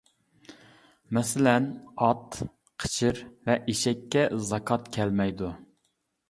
مەسىلەن: 1.17 1.67
ئات، 2.05 2.37
قېچىر 2.85 3.21
ۋە 3.51 3.57
ئېشەككە 3.75 4.25
زاكات 4.49 4.91
كەلمەيدۇ. 4.99 5.53